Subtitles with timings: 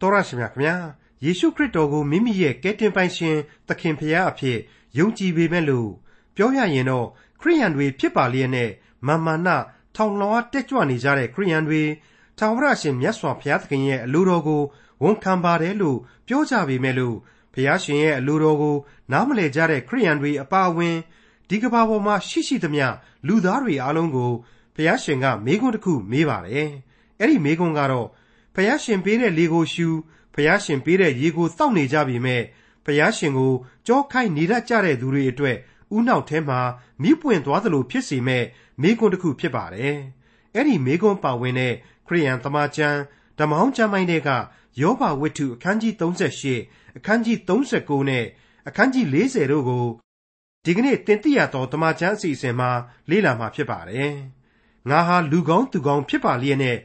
[0.00, 0.74] တော်ရရှိမြခင်ဗျာ
[1.24, 3.36] ယေရှုခရစ်တော်ကိုမိမိရဲ့ကယ်တင်ပိုင်ရှင်
[3.68, 4.58] သခင်ဖရာအဖြစ်
[4.98, 5.90] ယုံကြည်ပေမဲ့လို့
[6.36, 7.06] ပြောရရင်တော့
[7.40, 8.70] ခရိယန်တွေဖြစ်ပါလျက်နဲ့
[9.06, 9.48] မာမာန
[9.96, 11.82] ထောင်လွှားတက်ကြွနေကြတဲ့ခရိယန်တွေ
[12.38, 14.62] ထာဝရရှင်မြတ်စွာဘုရားသခင်ရဲ့အလိုတော်ကို
[15.02, 17.16] ဝန်ခံပါတယ်လို့ပြောကြပေမဲ့လို့
[17.54, 18.76] ဘုရားရှင်ရဲ့အလိုတော်ကို
[19.12, 20.96] နားမလည်ကြတဲ့ခရိယန်တွေအပါအဝင်
[21.48, 22.86] ဒီကမ္ဘာပေါ်မှာရှိရှိသမျှ
[23.26, 24.32] လူသားတွေအားလုံးကို
[24.74, 26.68] ဘုရားရှင်ကမေးခွန်းတစ်ခုမေးပါတယ်
[27.18, 28.08] အဲ့ဒီမေးခွန်းကတော့
[28.58, 29.88] ဖယားရှင်ပေးတဲ့လေကိုရှူ
[30.34, 32.42] ဖယားရှင်ပေးတဲ့ရေကိုတောက်နေကြပြီမဲ့
[32.84, 33.52] ဖယားရှင်ကို
[33.86, 35.56] ကြောခိုင်းနေတတ်ကြတဲ့သူတွေအတွက်
[35.96, 36.60] ဥနောက်ထဲမှာ
[37.02, 38.44] မိပွင့်သွားသလိုဖြစ်စေမဲ့
[38.82, 39.96] မိကွန်းတစ်ခုဖြစ်ပါတယ်။
[40.54, 41.74] အဲ့ဒီမိကွန်းပါဝင်တဲ့
[42.06, 42.98] ခရိယန်သမာကျမ်း
[43.38, 44.30] ဓမ္မောင်းကျမ်းပိုင်းတွေက
[44.80, 48.24] ယောဘဝတ္ထုအခန်းကြီး38အခန်းကြီး39နဲ့
[48.68, 49.86] အခန်းကြီး40တို့ကို
[50.64, 52.70] ဒီကနေ့တင်ပြရတော့ဓမ္မကျမ်းအစီအစဉ်မှာ
[53.10, 54.12] လေ့လာမှာဖြစ်ပါတယ်။
[54.90, 56.76] ငါဟာလူကောင်းသူကောင်းဖြစ်ပါလျက်နဲ့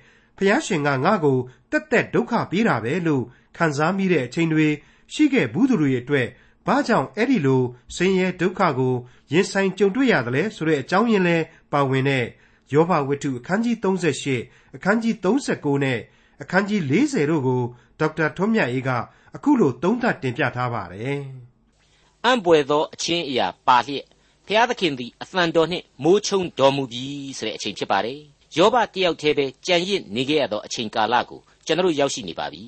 [0.41, 1.37] ဖျားရှင်ကငါ့ကို
[1.71, 3.23] တက်တက်ဒုက္ခပေးတာပဲလို့
[3.57, 4.67] ခံစားမိတဲ့အချိန်တွေ
[5.13, 6.27] ရှိခဲ့ဘူးသူတွေအတွက်
[6.67, 7.61] ဘာကြောင့်အဲ့ဒီလို
[7.95, 8.93] ဆင်းရဲဒုက္ခကို
[9.33, 11.37] ရင်ဆိုင်ကြုံတွေ့ရတယ်လဲဆိုတဲ့အကြောင်းရင်းလဲ
[11.71, 12.25] ပါဝင်တဲ့
[12.73, 15.99] ယောဘဝတ္ထုအခန်းကြီး38အခန်းကြီး39နဲ့
[16.41, 17.61] အခန်းကြီး40တို့ကို
[17.99, 18.89] ဒေါက်တာထွန်းမြတ်အေးက
[19.35, 21.21] အခုလိုသုံးသပ်တင်ပြထားပါတယ်။
[22.25, 24.05] အံ့ပွေသောအချင်းအရာပါလျက်
[24.47, 27.03] ဖျားသခင်သည်အသံတော်နှင့်မိုးချုံတော်မူပြီ
[27.37, 28.21] ဆိုတဲ့အချိန်ဖြစ်ပါတယ်။
[28.57, 32.63] ယောဘတယောက်တည်းပဲကြံရစ်နေခဲ့ရသောအချိန်ကာလကိုကျွန်တော်ရောက်ရှိနေပါပြီ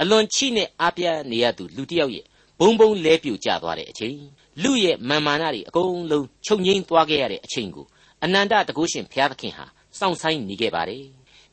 [0.00, 2.24] အလွန်ချိနဲ့အားပြနေရသူလူတစ်ယောက်ရဲ့
[2.60, 4.18] ဘုံဘုံလဲပြိုကျသွားတဲ့အချိန်
[4.62, 7.86] လူရဲ့မာမာနတွေအကုန်လုံးချုပ်ငိမ့်သွားခဲ့ရတဲ့အချိန်ကို
[8.24, 9.66] အနန္တတကုရှင်ဘုရားသခင်ဟာ
[9.98, 11.04] စောင့်ဆိုင်နေခဲ့ပါတယ်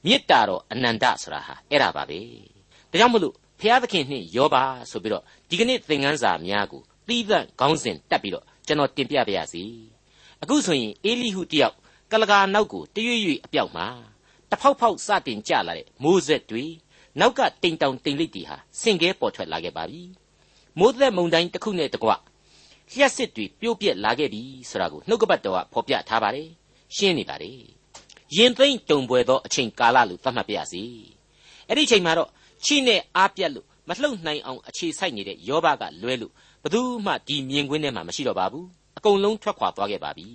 [0.06, 2.19] မေတ္တာတော်အနန္တဆိုတာဟာအဲ့ဒါပါပဲ
[2.91, 9.64] ဒါကြောင့်မလို့ဘုရားသခင်နှင့်ယောပါဆိုပြီးတော့ဒီကနေ့သင်ခန်းစာများကိုသီးသန့်ခေါင်းစဉ်တက်ပြီးတော့ကျွန်တော်တင်ပြပါရစေ
[10.41, 11.75] အခုဆိုရင်အေလိဟုတယောက်
[12.11, 13.88] ကလကာနောက်ကိုတရွေ့ရွေ့အပြောက်မှာ
[14.52, 16.66] တဖောက်ဖောက်စတင်ကြလာတဲ့မိုးဆက်တွေ
[17.19, 20.02] နောက်ကတိမ်တောင်တိမ်လိပ်တွေဟာစင်ကဲပေါ်ထွက်လာခဲ့ပါပြီ
[20.80, 22.09] မိုးသက်မုန်တိုင်းတစ်ခုနဲ့တကွ
[22.91, 26.50] လျှက်စစ်တွေပြိုးပြက်လာခဲ့ပြီဆိုတာကိုနှုတ်ကပတ်တော်ကဖော်ပြထားပါတယ်
[26.96, 27.59] ရှင်းနေပါတယ်
[28.35, 30.84] ရင်သိမ့်တုံပွဲသောအချိန်ကာလလို့သတ်မှတ်ပြရစီ
[31.67, 32.29] အဲ့ဒီအချိန်မှာတော့
[32.66, 38.67] ချိနဲ့အားပြက်လို့မလှုပ်နိုင်အောင်အခြေစိုက်နေတဲ့ယောဘကလွဲလို့ဘသူမှဒီမြင်ကွင်းထဲမှာမရှိတော့ပါဘူး
[38.97, 40.28] အကုန်လုံးထွက်ခွာသွားခဲ့ပါပြီ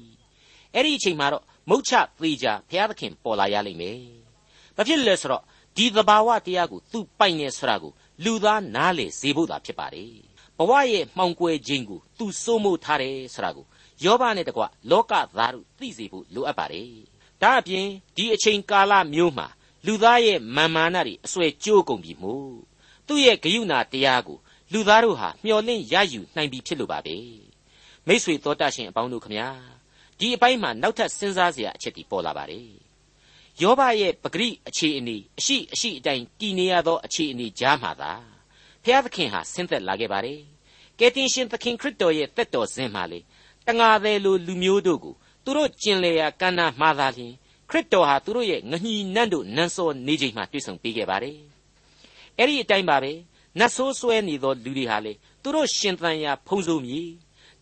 [0.74, 4.00] အဲ့ဒီအချိန်မှာတော့ မုတ်ချသေးကြဘုရားသခင်ပေါ်လာရလိမ့်မယ်။
[4.76, 5.42] ဘာဖြစ်လဲဆိုတော့
[5.76, 7.92] ဒီသဘာဝတရားကိုသူပိုင်နေဆိုတာကို
[8.24, 10.12] လူသားနားလေစေဖို့သာဖြစ်ပါတယ်။
[10.58, 13.66] ဘဝရဲ့မှောင်ကွယ်ခြင်းကိုသူစိုးမိုးထားတယ်ဆိုတာကို
[14.04, 16.90] ယောဘနဲ့တကွလောကသားတို့သိစေဖို့လိုအပ်ပါတယ်။
[17.42, 17.86] ဒါအပြင်
[18.16, 19.46] ဒီအချိန်ကာလမျိုးမှာ
[19.86, 22.56] လူသားရဲ့မာမာနတွေအစွဲကြိုးကုန်ပြီမို့
[23.06, 24.38] သူ့ရဲ့ဂယုဏတရားကို
[24.72, 27.16] လူသားတို့ဟာမျှော်လင့်ရယူနိုင်ပြီဖြစ်လို့ပါပဲ။
[28.06, 29.48] မိษွေတော်တတ်ရှင်အပေါင်းတို့ခမညာ
[30.22, 32.66] ဒီအပိုင်းမှာနောက်ထပ်စဉ်းစားစရာအချက်တွေပေါ်လာပါတယ်
[33.62, 38.12] ယောဘရဲ့ပဂရိအခြေအနေအရှိအရှိအတိုင်းတည်နေရသောအခြေအနေကြားမှာသာ
[38.84, 40.40] ဖျားသခင်ဟာဆင်းသက်လာခဲ့ပါတယ်
[40.98, 43.20] ကယ်တင်ရှင်သခင်ခရစ်တော်ရဲ့သက်တော်စဉ်မှာလေ
[43.66, 47.32] တငါသည်လိုလူမျိုးတို့ကိုသူတို့ကျင်လေရာကန္နာမှားသာလျှင်
[47.70, 51.38] ခရစ်တော်ဟာသူတို့ရဲ့ငညီနန့်တို့နန်းစောနေချိန်မှာတွေ့ဆုံပေးခဲ့ပါတယ်
[52.38, 53.12] အဲ့ဒီအတိုင်းပါပဲ
[53.58, 55.12] နတ်ဆိုးဆွဲနေသောလူတွေဟာလေ
[55.42, 57.02] သူတို့ရှင်သန်ရာဖုံးစိုးမြေ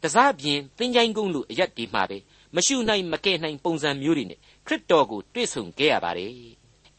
[0.03, 2.19] တစားပြင်သင်္ချိုင်းကုန်းလိုအရက်ဒီမှာပဲ
[2.57, 6.31] မရှုနိုင်မကဲနိုင်ပုံစံမျိုးတွေနဲ့ခရစ်တော်ကိုတွေ့ဆုံခဲ့ရပါတယ်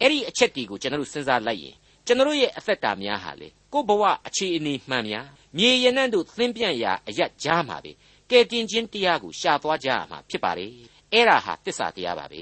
[0.01, 1.75] အဲ့ဒီအချက်တွေကိုကျွန်တော်တို့စဉ်းစားလိုက်ရင်
[2.05, 7.91] ကျွန်တော်ရဲ့အသက်တာများဟာလေကိုဘဝအခြေအနေမှန်များမြေရနံ့တို့သင်ပြန့်ရာအရက်ကြားမှာပဲ
[8.29, 10.71] ကဲတင်ချင်းတရားကိုရှာသွားကြရမှာဖြစ်ပါတယ်
[11.13, 12.41] အဲ့ဒါဟာတစ္ဆာတရားပါပဲ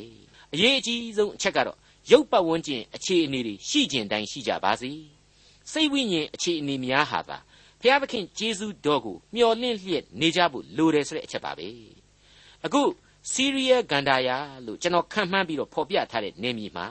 [0.54, 1.78] အရေးအကြီးဆုံးအချက်ကတော့
[2.12, 4.92] ရုပ်ပတ်ဝန်းကျင်အခြေအနေတွေရှိကျင်တိုင်းရှိကြပါစေ
[5.72, 7.38] စိတ်ဝိညာဉ်အခြေအနေများဟာသာ
[7.82, 11.68] ဘုရားသခင်ဂျေဇုတော်ကိုမျှော်လင့်လျက်နေကြဖို့လိုတယ်ဆိုတဲ့အချက်ပါပဲ
[12.66, 12.82] အခု
[13.32, 16.88] စီးရီးယားဂန္ဓာယာလို့ကျွန်တော်ခံမှန်းပြီးတော့ဖော်ပြထားတဲ့နေမြေမှာ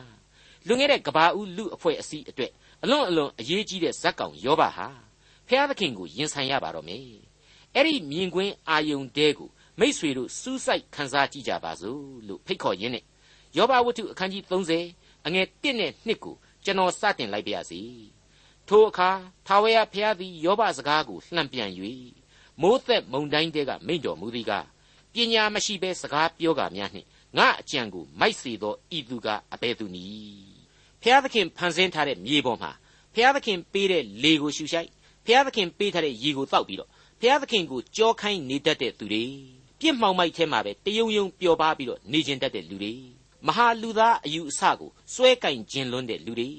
[0.67, 2.53] လွန်ခဲ့တဲ့ကဘာဦးလူအဖွဲ့အစည်းအတွက်
[2.83, 4.89] အလွန်အလွန်အရေးကြီးတဲ့ဇက်ကောင်ယောဘဟာ
[5.49, 7.05] ဖျားသခင်ကိုယင်ဆိုင်ရပါတော့မယ်
[7.75, 9.49] အဲ့ဒီမြင်ကွင်းအာယုန်တဲကို
[9.79, 13.05] မိษွေတို့စူးစိုက်ခန်းစားကြည့်ကြပါစို့လို့ဖိတ်ခေါ်ရင်းနဲ့
[13.57, 14.43] ယောဘဝတ္ထုအခန်းကြီး
[14.89, 17.81] 30အငယ်1နဲ့2ကိုကျွန်တော်စတင်လိုက်ပါရစေ
[18.69, 19.11] ထိုအခါ
[19.47, 21.71] ထာဝရဘုရားသည်ယောဘစကားကိုလှန်ပြန်၍
[22.63, 24.67] မိုးသက်မုန်တိုင်းတဲကမိန့်တော်မူသည်ကား
[25.15, 27.07] ပညာမရှိဘဲစကားပြောကာများနှင့်
[27.37, 30.49] ငါအကြံကိုမိုက်စေသောဤသူကအဘယ်သူနည်း
[31.03, 32.71] ဖျားသခင်ဖန်ဆင်းထားတဲ့မြေပေါ်မှာ
[33.15, 34.89] ဖျားသခင်ပေးတဲ့လေကိုရှူရှိုက်
[35.27, 36.91] ဖျားသခင်ပေးထားတဲ့ရေကိုတောက်ပြီးတော့
[37.21, 39.25] ဖျားသခင်ကိုကြောခိုင်းနေတတ်တဲ့သူတွေ
[39.81, 42.95] ပြစ်မှောင်မိုက်ထဲမှာပဲတယုံယုံပျော်ပါပြီးတော့နေကျင်တတ်တဲ့လူတွေ
[43.47, 46.51] မဟာလူသားအယူအဆကိုစွဲကင်ခြင်းလွန်းတဲ့လူတွေ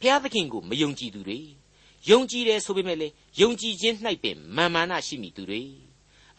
[0.00, 1.38] ဖျားသခင်ကိုမယုံကြည်သူတွေ
[2.10, 3.08] ယုံကြည်တယ်ဆိုပေမဲ့လေ
[3.40, 5.85] ယုံကြည်ခြင်း၌ပင်မာမာနရှိမိသူတွေ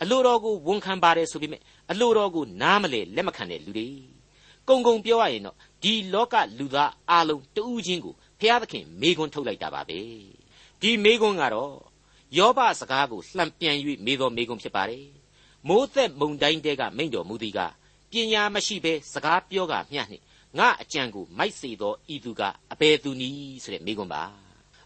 [0.01, 1.61] အလိုတော်ကိုဝန်ခံပါတယ်ဆိုပေမဲ့
[1.91, 3.89] အလိုတော်ကိုနားမလဲလက်မခံတဲ့လူတွေ
[4.67, 9.99] ကုံကုံပြောရရင်တော့ဒီလောကလူသားအလုံးတူးချင်းကိုဖျားသခင်မေခွန်းထုတ်လိုက်တာပါပဲ
[10.81, 11.75] ဒီမေခွန်းကတော့
[12.38, 15.07] ယောဘစကားကိုလှန်ပြန်၍မေတော်မေခွန်းဖြစ်ပါတယ်
[15.67, 17.59] မိုးသက်မုန်တိုင်းတဲကမိန့်တော်မူသည်က
[18.11, 20.23] ပညာမရှိဘဲစကားပြောကမျှနှင့်
[20.57, 22.41] ငါအကြံကိုမိုက်စေသောဤသူက
[22.71, 24.23] အဘယ်သူနည်းဆိုတဲ့မေခွန်းပါ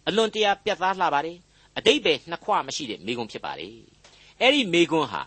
[0.08, 1.38] အလွန်တရာပြတ်သားလှပါတယ်
[1.78, 3.76] အတိတ်ပဲနှစ်ခွမရှိတဲ့မေခွန်းဖြစ်ပါတယ်
[4.42, 5.22] အဲ့ဒီမေခွန်းဟာ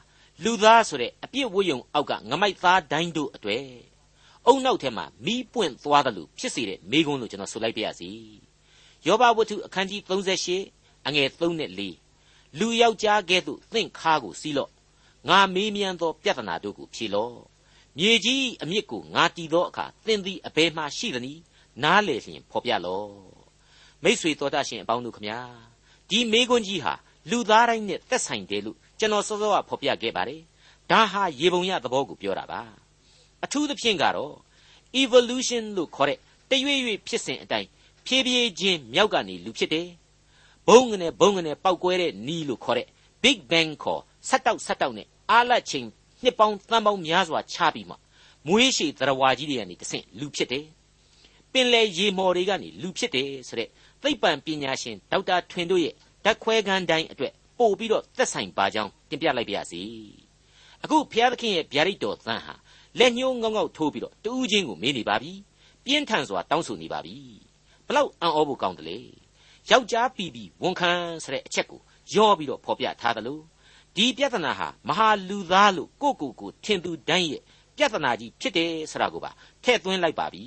[0.45, 3.67] လူသားဆိုတဲ့အပြစ်ဝိယုံအောက်ကငမိုက်သားတိုင်းတို့အတွေ့
[4.47, 8.11] အုံနောက်ထဲမှာမီးပွင့်သွားတယ်လို့ဖြစ်စေတဲ့မေခွန်းလို့ကျွန်တော်ဆိုလိုက်ပါရစေ
[9.07, 10.01] ယောဘဝတ္ထုအခန်းကြီး
[10.53, 11.71] 38အငယ်3နဲ့
[12.19, 14.71] 4လူယောက်ျားကဲ့သို့သင့်ခါကိုစီးလော့
[15.29, 17.37] ငါမေးမြန်းသောပြဿနာတို့ကိုဖြေလော့
[17.99, 21.41] မြေကြီးအမြစ်ကိုငါတီးသောအခါသင်သည်အဘယ်မှရှိသနည်း
[21.83, 23.13] နားလေလျင်ဖော်ပြလော့
[24.03, 25.39] မိษွေတော်တတ်ရှင်အပေါင်းတို့ခမညာ
[26.11, 26.95] ဒီမေခွန်းကြီးဟာ
[27.31, 30.41] လူသားတိုင်းနဲ့သက်ဆိုင်တယ်လို့ ကျွန်တော်စောစောကဖော်ပြခဲ့ပါတယ်
[30.91, 32.61] ဒါဟာရေပုံရသဘောကိုပြောတာပါ
[33.45, 34.35] အထူးသဖြင့်ကတော့
[35.03, 36.19] evolution လို့ခေါ်တဲ့
[36.51, 37.69] တရွေ့ရွေ့ဖြစ်စဉ်အတိုင်း
[38.07, 39.89] ဖြည်းဖြည်းချင်းမြောက်ကနေလူဖြစ်တယ်
[40.69, 42.87] ဘုံငနဲ့ဘုံငနဲ့ပောက်ကွဲတဲ့နီးလို့ခေါ်တဲ့
[43.23, 45.87] big bang ခေါ်ဆက်တောက်ဆက်တောက်နဲ့အားလက်ချိန်
[46.23, 47.97] နှစ်ပေါင်းသန်းပေါင်းများစွာခြားပြီးမှ
[48.49, 50.67] မွေးရှည်သရဝါကြီးတွေကနေတဆင့်လူဖြစ်တယ်
[51.53, 53.69] ပင်လေရေမော်တွေကနေလူဖြစ်တယ်ဆိုတဲ့
[54.03, 55.95] သိပ္ပံပညာရှင်ဒေါက်တာထွင်တို့ရဲ့
[56.25, 59.83] ဓာတ်ခွဲခန်းတိုင်းအတွက် ပို့ပြီးတော့သက်ဆိုင်ပါကြောင်းတင်ပြလိုက်ပါရစေ
[60.83, 62.55] အခုဘုရားသခင်ရဲ့ဗျာဒိတ်တော်သံဟာ
[62.99, 65.33] လက်ညှိုးငေါငေါထိုးပြီးတော့တူးချင်းကိုမေးနေပါပြီ
[65.85, 67.17] ပြင်းထန်စွာတောင်းဆိုနေပါပြီ
[67.87, 68.99] ဘလောက်အံ့ဩဖို့ကောင်းတယ်လေ
[69.71, 70.91] ယောက်ျားပြီးပြီးဝန်ခံ
[71.25, 71.81] ဆိုတဲ့အချက်ကို
[72.15, 73.43] ယောပြီးတော့ဖော်ပြထားတယ်လို့
[73.97, 77.43] ဒီပြဿနာဟာမဟာလူသားလို့ကိုကိုကိုထင်သူတိုင်းရဲ့
[77.77, 79.31] ပြဿနာကြီးဖြစ်တယ်ဆိုတာကိုပါ
[79.65, 80.45] ထည့်သွင်းလိုက်ပါပြီ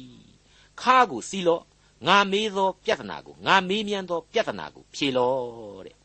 [0.82, 1.64] ခါကိုစီးလို့
[2.08, 5.97] ငါမေးသောပြဿနာကိုငါမေးမြန်းသောပြဿနာကိုဖြေလို့တဲ့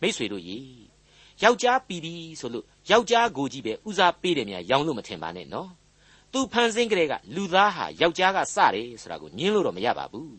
[0.00, 0.58] မိษွေတို့ရေ
[1.42, 5.70] ယောက်ျားပြီးပြီဆိုလို့ယောက်ျားကိုကြီးပဲဦးစားပေးတယ်များရောင်းလို့မထင်ပါနဲ့နော်
[6.32, 10.36] သူဖန်ဆင်းကြတဲ့ကလူသားဟာယောက်ျားကစတယ်ဆိုတာကိုညင်းလို့တော့မရပါဘူး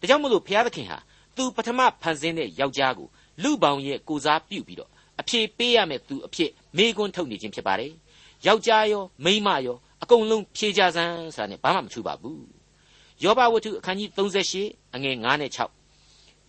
[0.00, 0.98] ဒါကြောင့်မလို့ဘုရားသခင်ဟာ
[1.36, 3.08] သူပထမဖန်ဆင်းတဲ့ယောက်ျားကို
[3.42, 7.92] လူပေါင်းရဲ့ကိုစားပြုပြီးတော့အဖြေပေးရမယ်သူအဖြစ်မေးခွန်းထုတ်နေခြင်းဖြစ်ပါတယ်
[8.46, 12.44] ယောက်ျားရောမိန်းမရောအကုန်လုံးဖြေကြစမ်းဆိုတာနဲ့ဘာမှမထူပါဘူး
[13.22, 15.79] ယောဘဝတ္ထုအခန်းကြီး38အငယ်9နဲ့6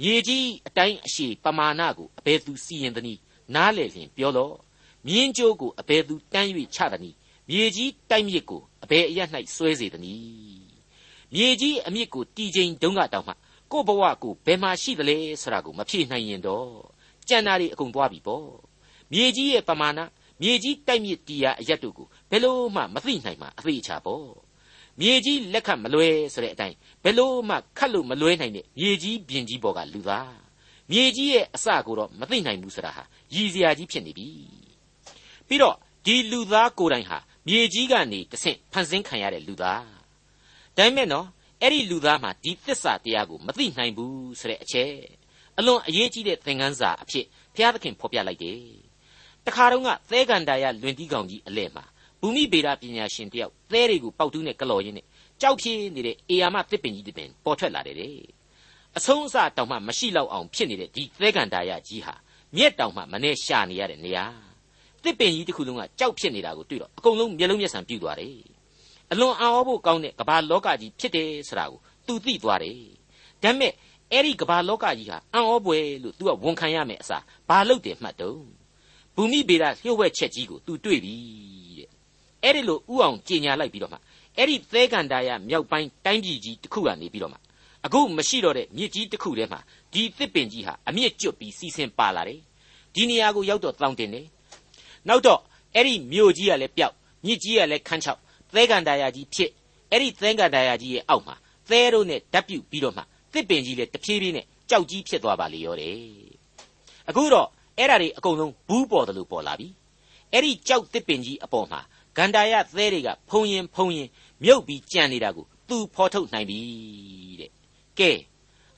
[0.01, 3.21] မြေကြီးအတိုင်းအရှိပမာဏကိုအဘယ်သူစီရင်သနည်း
[3.55, 4.55] နားလေလျင်ပြောလော့
[5.07, 7.17] မြင်းကြိုးကိုအဘယ်သူတန်း၍ချသနည်း
[7.49, 9.19] မြေကြီးတိုက်မြစ်ကိုအဘယ်အရ၌
[9.55, 10.21] ဆွဲစေသနည်း
[11.35, 13.33] မြေကြီးအမြစ်ကိုတီချိန်တုံးကတောင်မှ
[13.71, 16.69] ကို့ဘဝကိုဘယ်မှာရှိသလဲဆိုတာကိုမဖြေနိုင်ရင်တော့
[17.27, 18.47] ကြံတာတွေအကုန်သွားပြီပေါ့
[19.11, 19.99] မြေကြီးရဲ့ပမာဏ
[20.41, 24.50] မြေကြီးတိုက်မြစ်တီးရအရက်တို့ကိုဘယ်လို့မှမသိနိုင်မှာအသေးချာပေါ့
[25.01, 30.33] မြေကြီးလက်ခတ်မလွဲဆိုတဲ့အတိုင်းဘယ်လို့မှခတ်လို့မလွဲနိုင်တဲ့မြေကြီးပြင်ကြီးပေါ်ကလူသား
[30.91, 33.03] မြေကြီးရဲ့အစကိုတော့မသိနိုင်ဘူးဆိုတာဟာ
[33.33, 34.27] ရည်စရာကြီးဖြစ်နေပြီ
[35.47, 35.75] ပြီးတော့
[36.05, 37.17] ဒီလူသားကိုယ်တိုင်ဟာ
[37.47, 39.85] မြေကြီးကနေတဆင့်ဖန်ဆင်းခံရတဲ့လူသား
[40.77, 41.27] ဒါပေမဲ့နော်
[41.61, 44.93] အဲ့ဒီလူသားမှာဒီသစ္စာတရားကိုမသိနိုင်ဘူးဆိုတဲ့အချက်
[45.57, 47.25] အလွန်အရေးကြီးတဲ့သင်ခန်းစာအဖြစ်
[47.55, 48.59] ဘုရားသခင်ဖော်ပြလိုက်တယ်
[49.45, 51.85] တခါတော့ကသဲကန်တာရလွင်တီးကောင်ကြီးအလဲမှာ
[52.21, 55.05] ဘူမိဗေဒပညာရှင်တယောက်သဲတွေကိုပေါက်တူးနဲ့ကလော်ရင်းနဲ့
[55.41, 58.15] ကြောက်ဖြင်းနေတဲ့အေယာမသစ်ပင်ကြီးတစ်ပင်ပေါ်ထွက်လာတယ်တဲ့
[58.97, 62.13] အဆုံးအစတောင်မှမရှိတော့အောင်ဖြစ်နေတဲ့ဒီသဲကန်တာရကြီးဟာ
[62.55, 64.25] မြက်တောင်မှမနဲ့ရှာနေရတဲ့နေရာ
[65.03, 68.35] သစ်ပင်ကြီးတစ်ခုလုံးကကြောက်ဖြစ်နေတာကိုတွေ့တော့အကုန်လုံးမျက်လုံးမျက်စံပြူသွားတယ်
[69.11, 72.77] အလွန်အံ့ဩဖို့ကောင်းတဲ့ကမ္ဘာလောကကြီးဖြစ်တယ်ဆိုတာကိုသူသိသွားတယ်
[73.43, 73.73] ဒါပေမဲ့
[74.11, 78.41] အဲ့ဒီကမ္ဘာလောကကြီးဟာအံ့ဩပွေလို့ तू ကဝန်ခံရမယ်အစားဘာလို့တယ်မှတ်တော့
[79.15, 81.60] ဘူမိဗေဒလျှို့ဝှက်ချက်ကြီးကို तू တွေ့ပြီတဲ့
[82.43, 83.97] အဲ့ဒီလိုဥအောင်ကြင်ညာလိုက်ပြီးတော့မှ
[84.37, 87.37] အဲ့ဒီသဲကန်တာရမြောက်ပိုင်းတိုင်းပြည်ကြီးတစ်ခုကနေပြီးတော့မှ
[87.85, 89.59] အခုမရှိတော့တဲ့မြစ်ကြီးတစ်ခုထဲမှာ
[89.93, 92.39] ဒီသစ်ပင်ကြီးဟာအမြင့်ကျွတ်ပြီးစီစဉ်ပါလာတယ်
[92.95, 94.27] ဒီနေရာကိုရောက်တော့တောင်းတင်တယ်
[95.07, 95.39] နောက်တော့
[95.75, 96.95] အဲ့ဒီမြို့ကြီးကလည်းပျောက်
[97.25, 98.19] မြစ်ကြီးကလည်းခန်းချောက်
[98.53, 99.49] သဲကန်တာယာကြီးဖြစ်
[99.91, 101.35] အဲ့ဒီသဲကန်တာယာကြီးရဲ့အောက်မှာ
[101.69, 103.01] သဲတို့နဲ့ဓာတ်ပြုတ်ပြီးတော့မှ
[103.33, 105.95] သစ်ပင်ကြီးလည်းတဖြည်းဖြည်းနဲ့ကြောက်ကြီးဖြစ်သွားပါလေရောတယ်
[107.09, 109.67] အခုတော့အဲ့ဒါတွေအကုန်လုံးဘူးပေါ်တယ်လို့ပေါ်လာပြီ
[110.33, 111.79] အဲ့ဒီကြောက်သစ်ပင်ကြီးအပေါ်မှာ
[112.17, 114.07] ဂန္ဓာယသဲတွေကဖုံရင်ဖုံရင်
[114.43, 116.59] မြုပ်ပြီးကြံနေတာကိုသူဖော်ထုတ်နိုင်ပြီ
[117.39, 117.51] တဲ့
[117.99, 118.11] ကဲ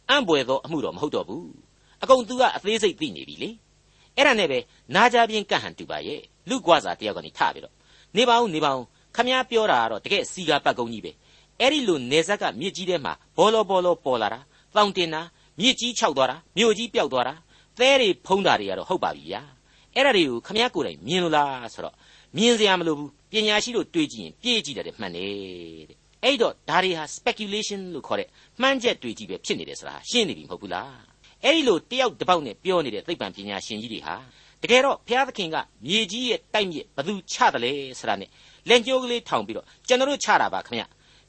[0.09, 1.47] အံ့ပွေသောအမှုတော့မဟုတ်တော့ဘူး
[2.03, 3.49] အကုန်သူကအသေးစိတ်သိနေပြီလေ
[4.15, 4.59] အဲ့ဒါနဲ့ပဲ
[4.95, 7.73] နာကြပြင်းကန့်ဟန်တူပါရဲ့လူကွာစာတယောက်ကနေထပြီးတော့
[8.17, 8.83] နေပါဦးနေပါဦး
[9.15, 11.11] ခမည်းပြောတာကတော့တကယ်စီကာပတ်ကုန်းကြီးပဲ
[11.59, 14.39] အဲ့ဒီလိုနေဇက်ကမြစ်ကြီးထဲမှာဘောလောဘောလောပေါ်လာတာ
[14.75, 15.21] တောင်တင်တာ
[15.59, 17.33] မြစ်ကြီးခြောက်သွားတာမြို့ကြီးပျောက်သွားတာ
[17.79, 19.41] သဲတွေဖုံးတာတွေကတော့ဟုတ်ပါပြီဗျာ
[19.95, 21.95] အဲ့ဒါတွေကိုခမည်းကိုယ်တိုင်မြင်လို့လားဆိုတော့
[22.37, 25.31] မြင်စရာမလိုဘူး ပညာရှိတို့တွေးကြည့်ရင်ပြည့်ကြည့်တယ်မှန်တယ်
[25.89, 28.29] တဲ့အဲ့တော့ဒါတွေဟာ speculation လို့ခေါ်တဲ့
[28.61, 30.95] မှန်းချက်တွေကြီးပဲဖြစ်နေတယ်ဆိုတာရှင်းနေပြီမဟုတ်ဘူးလား
[31.43, 34.15] အဲ့ဒီလိုတယောက်တစ်ပေါက်နဲ့ပြောနေတဲ့သိပ္ပံပညာရှင်ကြီးတွေဟာ
[34.61, 38.29] တကယ်တော့ဘုရားသခင်ကမြေကြီးရဲ့တိုက်မြစ်ဘသူချတယ်လဲဆိုတာနဲ့
[38.69, 40.83] လက်ညှိုးကလေးထောင်ပြီးတော့ကျွန်တော်တို့ချတာပါခင်ဗျ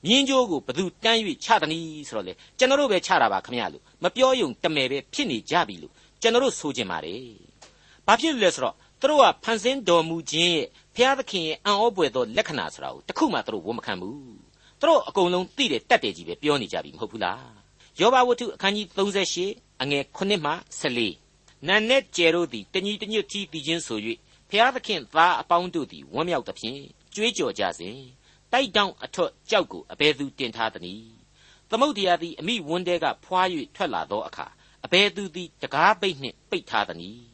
[0.06, 5.92] မြင်းကြိုးကိုဘသူတန်း၍ချသနည်းဆိုတော့လေကျွန်တော်တို့ပဲချတာပါခမရလို့မပြောယုံတမယ်ပဲဖြစ်နေကြပြီလို့
[6.22, 7.22] ကျွန်တော်တို့ဆိုချင်ပါတယ်
[8.06, 14.18] ဘာဖြစ်လို့လဲဆိုတော့သူတို့ကဖန်ဆင်းတော်မူခြင်းရဲ့ ဘုရားသခင်ရဲ့အံ့ဩပွေသောလက္ခဏာဆိုတာကိုတခုမှသူတို့ဝန်မခံဘူး
[14.80, 17.46] သူတို့အကုန်လုံးသိတယ်တတ်တယ်ကြီးပဲပြောနေကြပြီမဟုတ်ဘူးလား
[18.00, 18.86] ယောဘဝတ္ထုအခန်းကြီး
[19.36, 20.52] 38အငယ်9မှ
[21.08, 23.98] 14နန်နဲ့ကျယ်တို့သည်တညီတညွတ်ကြီးတည်ခြင်းဆို၍
[24.50, 26.80] ဖျားသခင်သားအပေါင်းတို့သည်ဝမ်းမြောက်သဖြင့်
[27.14, 27.98] ကြွေးကြော်ကြစဉ်
[28.52, 31.08] တိုက်တောင်းအထွတ်ကြောက်ကိုအဘယ်သူတင်ထားသနည်း
[31.70, 33.42] သမုတ်တရားသည်အမိဝန်းတဲကဖွာ၍
[33.74, 34.46] ထွက်လာသောအခါ
[34.84, 37.24] အဘယ်သူသည်တကားပိတ်နှင့်ပိတ်ထားသနည်း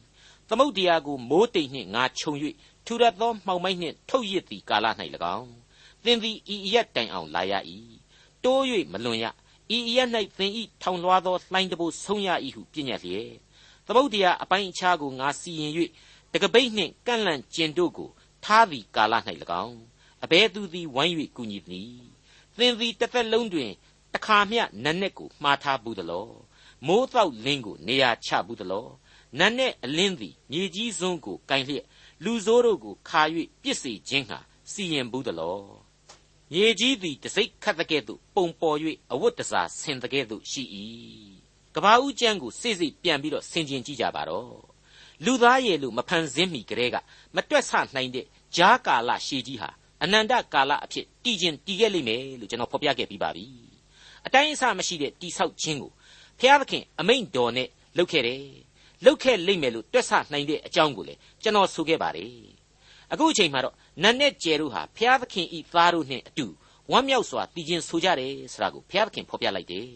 [0.49, 2.33] သမုတ်တရားကိုမိုးတိမ်နှင့်ငါခြုံ၍
[2.85, 4.85] ထူရသောမှောင်မိုက်နှင့် ထုတ်ရစ်သည်ကာလ၌၎
[5.37, 5.51] င်း
[6.03, 7.53] သင်သည်ဤရက်တိုင်အောင် လာရ၏
[8.43, 8.61] တိုး၍
[8.91, 9.25] မလွန်ရ
[9.75, 13.31] ဤရက်၌သင်ဤထောင်လွှားသော လှိုင်းတဘို့ဆုံးရ၏ဟုပြညတ်လျက်
[13.85, 15.73] သမုတ်တရားအပိုင်းအခြားကို ငါစီရင်၍
[16.33, 18.09] တကပိတ်နှင့် ကန့်လန့်ကျင်တို့ကို
[18.43, 19.13] ထားသည်ကာလ၌၎
[19.63, 19.77] င်း
[20.23, 21.93] အဘဲသူသည် ဝိုင်း၍ကူညီသည်
[22.57, 23.71] သင်သည်တစ်သက်လုံးတွင်
[24.13, 26.27] တခါမျှနတ်နဲ့ကို မှားထားဘူးသလော
[26.87, 28.87] မိုးတောက်လင်းကို နေရာချဘူးသလော
[29.39, 31.85] နတ်နဲ့အလင်းသည် မြေကြီးစွန်းကိုကင်လျက်
[32.23, 33.21] လူဆိုးတို့ကိုခါ၍
[33.63, 34.39] ပြစ်စေခြင်းဟာ
[34.71, 35.59] စီရင်ဘူးသလော
[36.51, 38.77] မြေကြီးသည်တစိ့ခတ်တဲ့ကဲ့သို့ပုံပေါ်၍
[39.11, 40.63] အဝတ်တစားဆင်တဲ့ကဲ့သို့ရှိ၏
[41.75, 44.61] ကဘာဦးကျမ်းကိုစိစိပြန်ပြီးတော့ဆင်ခြင်ကြည့်ကြပါတော့
[45.25, 46.95] လူသားရဲ့လို့မဖန်ဆင်းမိကြတဲ့က
[47.35, 48.25] မတွက်ဆနိုင်တဲ့
[48.55, 49.69] ဂျားကာလရှည်ကြီးဟာ
[50.03, 53.45] အနန္တကာလအဖြစ်တည်ခြင်းတည်ခဲ့လိမ့်မယ်လို့ကျွန်တော်ဖော်ပြခဲ့ပြီးပါပြီ
[54.25, 55.91] အတိုင်းအဆမရှိတဲ့တိဆောက်ခြင်းကို
[56.39, 58.41] ဖျားသခင်အမိန့်တော်နဲ့လုပ်ခဲ့တယ်
[59.05, 62.31] လုပ်ခဲ့လိမ့်မယ်လို့တွက်ဆနိုင်တဲ့အကြောင်းကိုလေကျွန်တော်ဆိုခဲ့ပါတယ်
[63.11, 66.45] အခုအချိန်မှာတော့နတ်နဲ့ကျယ်တို့ဟာဖျားသခင်ဤသားတို့နဲ့အတူ
[66.91, 69.89] ဝမ်းမြောက်စွာတည်ခြင်းဆိုကြတယ်ဆိုတာကိုဖျားသခင်ဖော်ပြလိုက်တယ်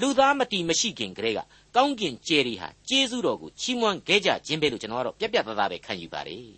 [0.00, 1.40] လူသားမတီမရှိခင်ကတည်းက
[1.76, 6.48] ကောင်းကင်ကျယ်တွေဟာကျေးဇူးတော်ကိုချီးမွမ်းခဲ့ကြခြင်းပဲလို့ကျွန်တော်ကတော့ပြက်ပြက်သားသားပဲခံယူပါတယ်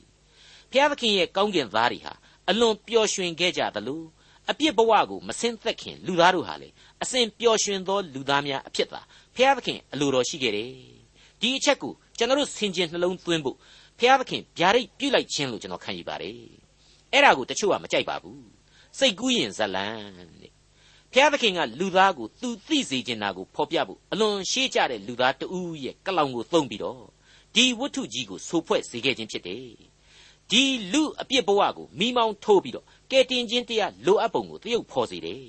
[0.70, 2.12] ဖျားသခင်ရဲ့ကောင်းကင်သားတွေဟာ
[2.50, 4.02] အလွန်ပျော်ရွှင်ခဲ့ကြသလို
[4.50, 6.68] အပြစ်ဘဝကိုမဆင်းသက်ခင်လူသားတို့ဟာလေ
[7.02, 9.00] အစဉ်ပျော်ရွှင်သောလူသားများအဖြစ်သာ
[9.36, 10.95] ဖျားသခင်အလိုတော်ရှိခဲ့တယ်
[11.40, 13.56] ဒီအချက်ကိုကျွန်တော်တို့ဆင်ခြင်နှလုံးသွင်းဖို့
[13.98, 16.34] ဖျားသခင်ဗျာဒိတ်ပြုလိုက်ခြင်းလို့ကျွန်တော်ခံယူပါတယ်
[17.12, 18.46] အဲ့ဒါကိုတချို့ကမကြိုက်ပါဘူး
[18.98, 20.00] စိတ်ကူးရင်ဇလန်
[20.40, 20.52] တဲ့
[21.12, 27.02] ဖျားသခင်ကလူသားကိုသူသိစေချင်တာကိုဖော်ပြဖို့အလွန်ရှေးကြတဲ့လူသားတဦးရဲ့ကလောင်ကိုသုံးပြီးတော့
[27.54, 29.66] ဒီဝတ္ထုကြီးကိုဆိုဖွဲ့စေခဲ့ခြင်းဖြစ်တယ်
[30.50, 35.44] ဒီလူအပြစ်ဘဝကိုမိမောင်းထိုးပြီးတော့ကဲတင်ခြင်းတရားလိုအပ်ပုံကိုတရုပ်ဖော်စေတယ်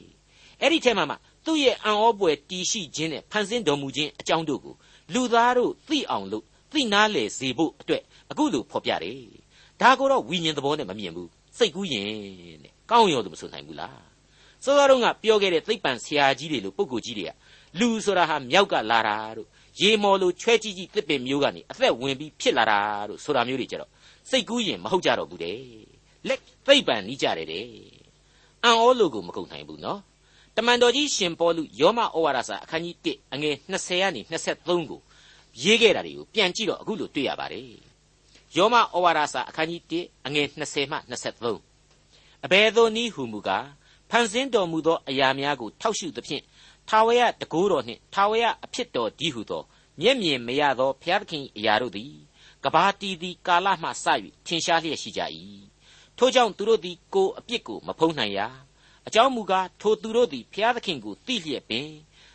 [0.61, 1.15] အဲ့ဒီထဲမှာမှ
[1.45, 4.75] သူ့ရဲ့အံ့ဩပွေတီရှိခြင်းနဲ့ဖန်ဆင်းတော်မူခြင်းအကြောင်းတို့ကို
[5.13, 9.19] လူသားတို့သိအောင်လို့သိနာလေစေဖို့အတွက်အခုလိုဖော်ပြတယ်
[9.81, 14.01] ဒါကိုတော့ဝိညာဉ်သဘောနဲ့မမြင်ဘူးစိတ်ကူးရင်တဲ့ကောင်းရောလို့မဆိုနိုင်ဘူးလား
[14.63, 17.31] စောစောတုန်းကပြောခဲ့တဲ့သိပ္ပံဆရာကြီးတွေလို့ပုဂ္ဂိုလ်ကြီးတွေက
[17.79, 19.47] လူဆိုတာဟာမြောက်ကလာတာတို့
[19.81, 23.91] ရေမော်လိုချွဲကြီးကြီးတစ်ပင်မျိုးကနေအသက်ဝင်ပြီးဖြစ်လာတာတို့ဆိုတာမျိုးတွေကြတော့
[24.29, 25.59] စိတ်ကူးရင်မဟုတ်ကြတော့ဘူးတဲ့
[26.27, 27.67] လက်သိပ္ပံနီးကြတယ်တဲ့
[28.63, 29.99] အံ့ဩလို့ကိုမကုန်နိုင်ဘူးနော်
[30.59, 35.01] တမန်တော်ကြီးရှင်ပေါလုယောမဩဝါဒစာအခန်းကြီး1အငယ်20ကနေ23ကို
[35.63, 37.65] ရေးခဲ့တာတွေကိုပြန်ကြည့်တော့အခုလိုတွေ့ရပါတယ်
[38.55, 40.97] ယောမဩဝါဒစာအခန်းကြီး1အငယ်20မှ
[41.61, 43.67] 23အဘယ်သို့နည်းဟုမူကား
[44.09, 46.43] ဖန်ဆင်းတော်မူသောအရာများကိုထောက်ရှုသဖြင့်
[46.89, 49.63] ထာဝရတကိုးတော်နှင့်ထာဝရအဖြစ်တော်ဒီဟုသော
[50.01, 52.13] မျက်မြင်မရသောဘုရားသခင်အရာတို့သည်
[52.63, 54.05] ကဘာတီသည်ကာလမှစ၍
[54.45, 55.21] ထင်ရှားလျက်ရှိကြ၏
[56.17, 58.47] ထို့ကြောင့်သူတို့သည်ကိုယ်အပြစ်ကိုမဖုံးနိုင်ရာ
[59.07, 61.87] အကြောင်းမူကားထိုသူတို့သည်ဘုရားသခင်ကိုသိလျက်ပင်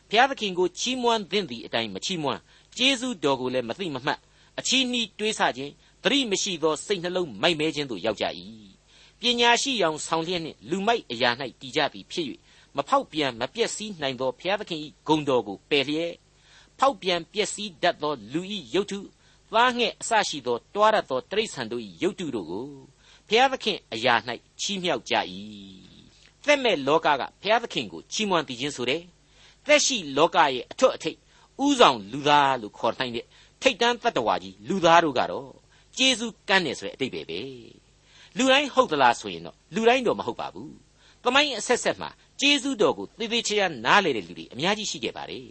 [0.09, 2.41] ဘုရားသခင်ကိုချီးမွမ်းသင့်သည့်အတိုင်းမချီးမွမ်း
[2.77, 4.19] ကျေးဇူးတော်ကိုလည်းမသိမမှတ်
[4.59, 8.25] အချီးနှီးတွေးဆခြင်းသတိမရှိသောစိတ်နှလုံးမိုက်မဲခြင်းသို့ရောက်ကြ၏
[9.21, 12.27] ပညာရှိအောင်ဆောင်လျက်နှင့်လူမိုက်အရာ၌တည်ကြသည်ဖြစ်၍
[12.77, 16.13] မဖောက်ပြန်မပျက်စီးနိုင်သောဘုရားသခင်၏ဂုဏ်တော်ကိုပယ်လျက်
[16.79, 18.41] ဖောက်ပြန်ပျက်စီးတတ်သောလူ၏
[18.75, 19.01] ယုတ်ထု
[19.53, 22.67] သားငှက်အစရှိသောတွားရသောတိရစ္ဆာန်တို့၏ယုတ်တုတို့ကို
[23.29, 24.15] ဘုရားသခင်အရာ၌
[24.61, 25.15] ချီးမြှောက်ကြ၏
[26.47, 29.03] သက်မဲ့လောကကဘုရားသခင်ကိုချီးမွမ်းတည်ခြင်းဆိုတဲ့
[29.67, 31.19] သက်ရှိလောကရဲ့အထွတ်အထိပ်
[31.67, 33.27] ဥဆောင်လူသားလို့ခေါ်နိုင်တဲ့
[33.63, 35.51] ထိတ်တန်းတတ္တဝါကြီးလူသားတို့ကတော့
[35.97, 37.41] ကျေးဇူးကမ်းတယ်ဆိုတဲ့အတိတ်ပဲပဲ
[38.37, 40.75] လူတိုင်းဟုတ်သလားဆိုရင်တော့လူတိုင်းတော့မဟုတ်ပါဘူး
[41.23, 45.47] သမိုင်းအဆက်ဆက်မှာကျေးဇူးတော်ကိုသေသေးချာချာနားလေတဲ့လူတွေအများကြီးရှိခဲ့ပါတယ်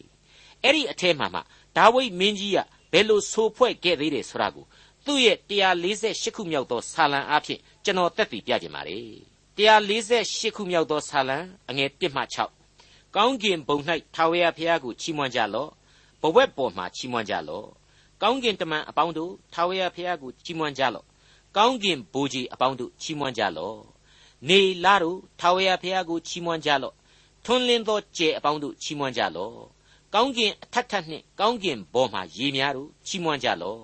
[0.64, 1.40] အဲ့ဒီအထဲမှာမှ
[1.78, 2.60] ဒါဝိဒ်မင်းကြီးက
[2.92, 4.66] ဘယ်လိုဆိုဖွဲ့ခဲ့သေးတယ်ဆိုတာကို
[5.06, 5.38] သူ့ရဲ့
[5.86, 9.31] 148ခုမြောက်သောဆာလံအားဖြင့်ကျွန်တော်တက်တည်ပြခြင်းပါတယ်
[9.62, 11.38] 148ခုမြောက်သောဆာလံ
[11.70, 12.22] အငယ်1မှ
[12.68, 13.78] 6ကောင်းကင်ဘုံ၌
[14.16, 15.70] ထာဝရဘုရားကိုချီးမွမ်းကြလော့
[16.22, 17.68] ဘဝက်ပေါ်မှာချီးမွမ်းကြလော့
[18.22, 21.06] ကောင်းကင်တမန်အပေါင်းတို့ထာဝရဘုရားကိုချီးမွမ်းကြလော့
[21.58, 23.78] ကောင်းကင်ဘိုးကြီးအပေါင်းတို့ချီးမွမ်းကြလော့
[24.50, 26.96] နေလာတို့ထာဝရဘုရားကိုချီးမွမ်းကြလော့
[27.46, 29.56] ထွန်းလင်းသောကြယ်အပေါင်းတို့ချီးမွမ်းကြလော့
[30.14, 33.82] ကောင်းကင်အထက်ထက်နှင့်ကောင်းကင်ဘောမှရေများတို့ချီးမွမ်းကြလော့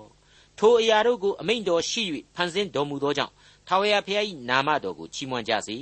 [0.58, 2.02] ထိုအရာတို့ကိုအမိန့်တော်ရှိ၍
[2.34, 3.32] ဖန်ဆင်းတော်မူသောကြောင့်
[3.68, 5.78] ထာဝရဘုရား၏နာမတော်ကိုချီးမွမ်းကြစေ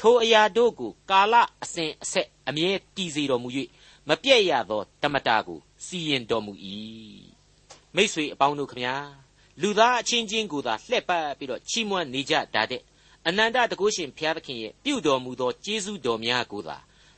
[0.00, 3.48] ထိုအရာတို့ကိုကာလအစဉ်အဆက်အမြဲတည်စေတော်မူ၍
[4.08, 6.52] မပြည့်ရသောဓမ္မတာကိုစီရင်တော်မူ၏
[7.96, 8.94] မိษွေအပေါင်းတို့ခမညာ
[9.60, 12.82] လူသားအချင်းချင်းကိုသာလှည့်ပတ်ပြီးတော့ချီးမွမ်းနေကြတာတဲ့
[13.26, 16.76] အနန္တတကုရှင်ဘုရားသခင်ရဲ့ပြုတော်မူသောကျေးဇူးတော်များကိုသာ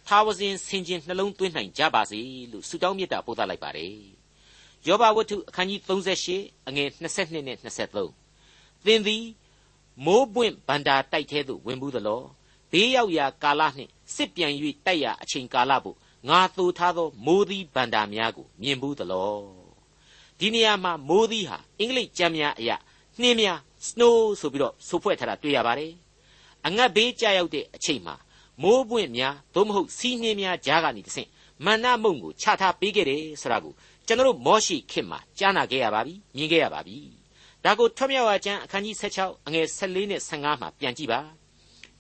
[0.09, 2.21] သာဝစဉ်ဆင်ခြင်နှလုံးသွင်းနိုင်ကြပါစေ
[2.53, 3.95] လို့ဆုတောင်းမေတ္တာပို့သလိုက်ပါတယ်
[4.87, 5.81] ယောဘဝတ္ထုအခန်းကြီး
[6.29, 9.25] 38အငယ်22နဲ့23သင်သည်
[10.05, 12.23] မိုးပွင့်ဗန္တာတိုက်သေးသို့ဝင်ဘူးသလော
[12.71, 14.53] ဘေးရောက်ရာကာလနှင့်စစ်ပြန်၍
[14.87, 15.97] တိုက်ရာအချိန်ကာလဖို့
[16.29, 19.39] ငါသိုထားသောမိုးသီးဗန္တာများကိုမြင်ဘူးသလော
[20.39, 22.71] ဒီနေရာမှာမိုးသီးဟာအင်္ဂလိပ်ကျမ်းများအရ
[23.21, 23.59] နှင်းများ
[23.89, 25.93] snow ဆိုပြီးတော့ဆိုဖွဲ့ထားတာတွေ့ရပါတယ်
[26.67, 28.15] အငတ်ဘေးကြာရောက်တဲ့အချိန်မှာ
[28.63, 31.29] မိုးပွင့်များသို့မဟုတ်စီးနှင်းများကြားကနေတဆင့်
[31.65, 33.75] မန္နမုံကိုချထားပေးခဲ့တယ်ဆိုတာကို
[34.07, 36.97] ကျွန်တော်တို့မောရှိခေတ်မှာကြားနာခဲ့ရပါပြီမြင်ခဲ့ရပါပြီ
[37.66, 41.20] ဒါကိုထွတ်မြောက်ဝါကျမ်းအခန်းကြီး16အငယ်14နဲ့15မှာပြန်ကြည့်ပါ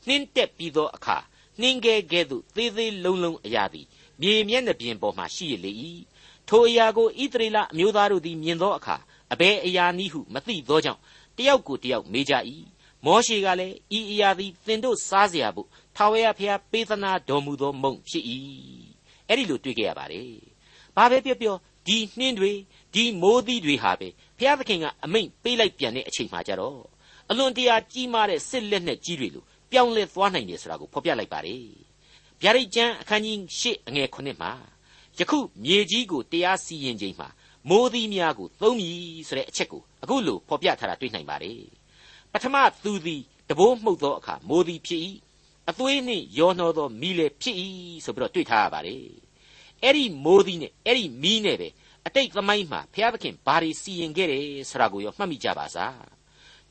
[0.07, 1.17] နှင်းတက်ပြီးသောအခါ
[1.62, 3.86] နှင်းကဲကဲ့သို့သေးသေးလုံးလုံးအရာသည်
[4.21, 5.71] မြေမျက်နှာပြင်ပေါ်မှရှိရလေ၏
[6.48, 8.95] ထိုအရာကိုဣသရေလအမျိုးသားတို့သည်မြင်သောအခါ
[9.33, 11.01] အဘယ်အရာနည်းဟုမသိသောကြောင့်
[11.38, 12.33] တယောက်ကိုတယောက်မေးကြ၏
[13.05, 18.24] မောရှေကလည်းဤအရာသည်သင်တို့စားเสียဖို့ထာဝရဘုရားပေးသနာတော်မူသောမုံဖြစ်၏
[19.27, 20.33] အဲ့ဒီလိုတွေ့ကြရပါတယ်
[20.95, 21.55] ဘာပဲပြောပြော
[21.88, 22.51] ဒီနှင်းတွေ
[22.93, 26.80] ဒီမိုးသီးတွေဟာပဲဘု ရားသခင်ကအမိန့်ပေးလိုက်ပြန်တဲ့အချိန်မှကြတော့
[27.30, 31.64] အလွန်တရာကြီးမားတဲ့စစ်လက်နဲ့ကြီးတွေလို့ပြောင်းလဲသွားနိုင်တယ်ဆိုတာကိုဖော်ပြလိုက်ပါတယ်
[32.42, 34.52] ဗျာဒိတ်ကျမ်းအခန်းကြီး၈အငယ်9မှာ
[35.18, 37.28] ယခုမြေကြီးကိုတရားစီရင်ချိန်မှာ
[37.68, 41.60] မိုးသီးများကိုသုံးမည်ဆိုတဲ့အချက်ကိုအခုလိုဖော်ပြထားတာတွေ့နိုင်ပါတယ်
[42.32, 45.02] ပထမသူသည်တဘိုးမှုတ်သောအခါမိုးသီးဖြစ်၏
[45.70, 47.56] အသွေးနှင့်ရောနှောသောမီးလည်းဖြစ်၏
[48.04, 49.04] ဆိုပြီးတော့တွေ့ထားရပါတယ်
[49.82, 51.68] အဲ့ဒီမိုးသီးနဲ့အဲ့ဒီမီးနဲ့ပဲ
[52.06, 55.96] အတိတ်သမိုင်းမှာဘုရားသခင်ဘာတွေစီရင်ခဲ့တယ်ဆိုတာကိုရောမှတ်မိကြပါစား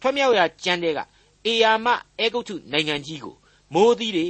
[0.02, 1.00] ထွမြောက်ရာကျမ်းတဲ့က
[1.46, 1.88] အေယာမ
[2.20, 3.36] အဲဂုတ်ထုနိုင်ငံကြီးကို
[3.74, 4.28] မိုးသီးတွေ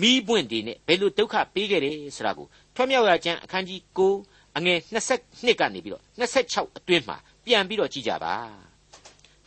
[0.00, 4.78] မီးပွင့်တွေနဲ့ဘယ်လိုဒုက္ခပေးခဲ့တယ်ဆိုတာကိုထွမြောက်ရာကျမ်းအခန်းကြီး9အငယ်
[5.20, 8.34] 22ကနေပြီးတော့26အတွင်းမှာပြန်ပြီးတော့ကြည့်ကြပါ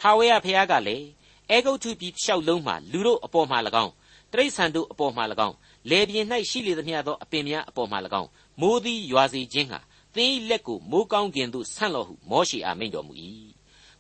[0.01, 1.07] ဟာဝဲရဖះကလည်း
[1.49, 3.93] အဲဂုတ်ထုပြည်လျှောက်လုံးမှာလူတို့အပေါ်မှာ၎င်း
[4.33, 5.55] တိရစ္ဆာန်တို့အပေါ်မှာ၎င်း
[5.89, 8.29] လေပြင်း၌ရှိလေသမျှသောအပင်များအပေါ်မှာ၎င်း
[8.61, 9.79] မိုးသည်ရွာစေခြင်းဟာ
[10.17, 13.13] သင်၏လက်ကိုမိုးကောင်းကင်သို့ဆန့်လော့ဟုမောရှေအားမိန့်တော်မူ၏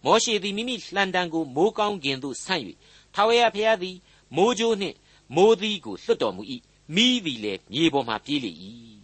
[0.05, 2.63] မောရှေသည်မိမိလှံတံကိုမိုးကောင်းကင်သို့ဆန့်၍
[3.13, 3.95] ထာဝရဘုရားသည်
[4.35, 4.95] မိုးကြိုးနှင့်
[5.35, 6.43] မိုးသီးကိုလွတ်တော်မူ၏
[6.95, 8.51] မိသည်လည်းမြေပေါ်မှပြေးလေ၏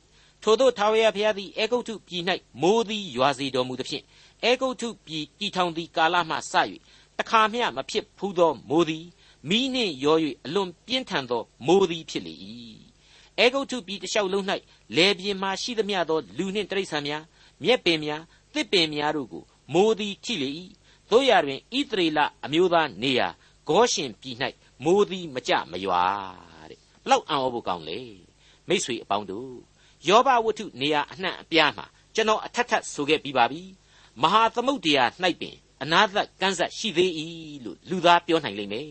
[0.44, 2.24] ထို့သောထာဝရဘုရားသည်အေဂုတ်ထုပြည်၌
[2.62, 4.04] မိုးသီးရွာစေတော်မူသဖြင့်
[4.44, 6.54] အေဂုတ်ထုပြည်တည်ထောင်သည့်ကာလမှစ၍
[7.18, 9.06] တခါမျှမဖြစ်ဖူးသောမိုးသည်
[9.50, 12.34] မိနှင့်ရော၍အလွန်ပြင်းထန်သောမိုးသည်ဖြစ်လေ၏
[13.40, 14.46] အဲဂုတ်ထုပြည်တလျှောက်လုံး၌
[14.96, 17.24] လေပြင်းမှရှိသမျှသောလူနှင့်တိရစ္ဆာန်များ
[17.64, 18.22] မြက်ပင်များ
[18.54, 19.44] သစ်ပင်များတို့ကို
[19.74, 20.50] မိုးသည်ထိလေ၏
[21.12, 23.28] တို့ရတွင်ဣသရေလအမျိုးသားနေရာ
[23.68, 24.38] ဂောရှင်ပြည်၌
[24.84, 26.04] မိုးသည်မကြမရွာ
[26.70, 28.00] တဲ့ဘလောက်အံ့ဩဖို့ကောင်းလေ
[28.68, 29.54] မိษွေအပေါင်းတို့
[30.08, 33.62] ယောဘဝတ္ထုနေရာအနှံ့အပြားမှာကျွန်တော်အထက်ထပ်ဆိုခဲ့ပြီးပါပြီ
[34.22, 35.06] မဟာသမုဒ္ဒရာ၌
[35.42, 37.12] ပင်အနာသက်ကန်းဆက်ရှိသေး၏
[37.64, 38.88] လို့လူသားပြောနိုင်လိမ့်မယ်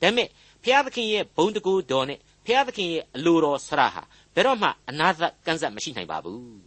[0.00, 0.28] ဒါပေမဲ့
[0.64, 4.02] ဖျားသခင်ရဲ့ဘုံတကူတော်နဲ့ ဖျားသခင်ရဲ့အလိုတော်ဆရာဟာ
[4.34, 6.60] ဘယ်တော့မှအနာသက်ကန်းဆက်မရှိနိုင်ပါဘူး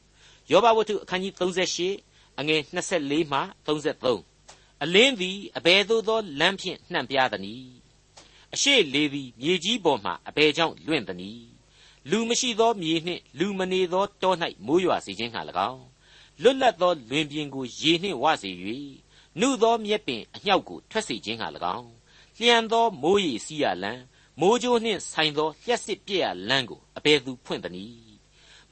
[0.52, 1.34] ယောဘဝတ္ထုအခန်းကြီး
[1.90, 2.62] 38အငယ်
[2.98, 7.74] 24မှ33အလင်းသည်အဘယ်သို့သောလမ်းဖြင့်နှံ့ပြားသနည်း
[8.54, 11.48] အရှိလေသည်မြေကြီးပေါ်မှအဘယ်ကြောင့်လွင့်သနည်း
[12.10, 14.34] လူမရှိသောမြေနှင့်လူမနေသောတော၌
[14.66, 15.86] မိုးရွာစေခြင်းဟာ၎င်း
[16.42, 18.52] လွတ်လပ်သောလွင်ပြင်ကိုရေနှင့်ဝစေ၍
[19.40, 21.90] နှုသောမြက်ပင်အညှောက်ကိုထွက်စေခြင်းဟာ၎င်း
[22.40, 23.94] လျှံသောမိုးရေစီးရလံ
[24.40, 28.18] မိုးကြိုးနှင့်ဆိုင်သောလျှက်စစ်ပြည့်ရလန်းကိုအဘယ်သူဖွင့်သနည်း